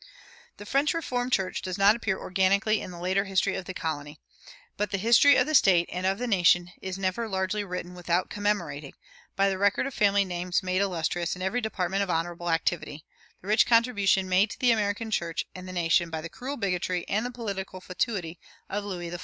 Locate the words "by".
9.35-9.47, 16.09-16.19